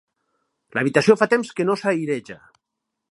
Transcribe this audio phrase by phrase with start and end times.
[0.77, 2.39] L'habitació fa temps que no s'aireja